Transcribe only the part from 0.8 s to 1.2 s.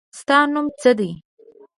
څه دی؟